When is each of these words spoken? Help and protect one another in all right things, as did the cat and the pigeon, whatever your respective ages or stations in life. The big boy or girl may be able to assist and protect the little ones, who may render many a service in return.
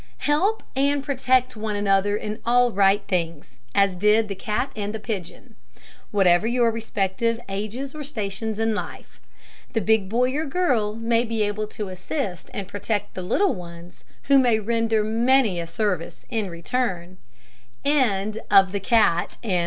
Help 0.25 0.63
and 0.75 1.03
protect 1.03 1.55
one 1.55 1.75
another 1.75 2.17
in 2.17 2.39
all 2.43 2.71
right 2.71 3.03
things, 3.07 3.57
as 3.75 3.95
did 3.95 4.29
the 4.29 4.33
cat 4.33 4.71
and 4.75 4.95
the 4.95 4.99
pigeon, 4.99 5.53
whatever 6.09 6.47
your 6.47 6.71
respective 6.71 7.39
ages 7.47 7.93
or 7.93 8.03
stations 8.03 8.57
in 8.57 8.73
life. 8.73 9.19
The 9.73 9.79
big 9.81 10.09
boy 10.09 10.33
or 10.35 10.45
girl 10.45 10.95
may 10.95 11.23
be 11.23 11.43
able 11.43 11.67
to 11.67 11.89
assist 11.89 12.49
and 12.51 12.67
protect 12.67 13.13
the 13.13 13.21
little 13.21 13.53
ones, 13.53 14.03
who 14.23 14.39
may 14.39 14.59
render 14.59 15.03
many 15.03 15.59
a 15.59 15.67
service 15.67 16.25
in 16.31 16.49
return. 16.49 17.19